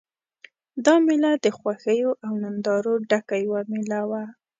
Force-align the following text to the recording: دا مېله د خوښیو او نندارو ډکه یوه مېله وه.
دا 0.85 0.95
مېله 1.05 1.31
د 1.43 1.45
خوښیو 1.57 2.11
او 2.25 2.33
نندارو 2.43 2.93
ډکه 3.09 3.35
یوه 3.45 3.61
مېله 3.71 4.01
وه. 4.09 4.23